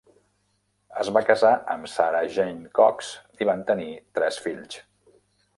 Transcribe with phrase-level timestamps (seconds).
[1.01, 3.13] Es va casar amb Sarah Jane Cox
[3.45, 3.89] i van tenir
[4.21, 4.83] tres fills.